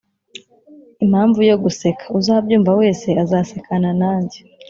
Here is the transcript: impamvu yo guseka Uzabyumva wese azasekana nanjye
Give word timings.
impamvu 1.05 1.39
yo 1.49 1.55
guseka 1.63 2.03
Uzabyumva 2.19 2.71
wese 2.81 3.07
azasekana 3.23 3.89
nanjye 4.01 4.39